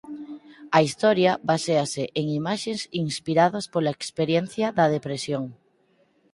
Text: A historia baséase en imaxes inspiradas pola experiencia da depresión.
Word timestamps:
A 0.77 0.79
historia 0.85 1.31
baséase 1.49 2.03
en 2.19 2.25
imaxes 2.39 2.79
inspiradas 3.03 3.65
pola 3.73 3.95
experiencia 3.97 4.67
da 4.77 4.85
depresión. 4.95 5.43